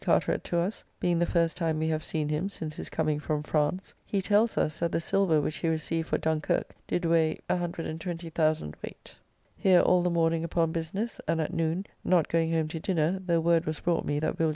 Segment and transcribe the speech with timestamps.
[0.03, 3.43] Carteret to us (being the first time we have seen him since his coming from
[3.43, 8.75] France): he tells us, that the silver which he received for Dunkirk did weigh 120,000
[8.83, 9.15] weight.
[9.55, 13.41] Here all the morning upon business, and at noon (not going home to dinner, though
[13.41, 14.49] word was brought me that Will.